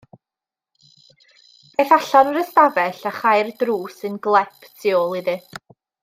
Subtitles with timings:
[1.83, 5.37] Aeth allan o'r ystafell a chau'r drws yn glep tu ôl iddi.